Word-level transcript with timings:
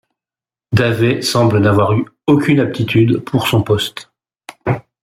Davey 0.71 1.21
semble 1.21 1.59
n'avoir 1.59 1.93
eu 1.93 2.05
aucune 2.25 2.59
aptitude 2.59 3.19
pour 3.23 3.47
son 3.47 3.61
poste. 3.61 4.09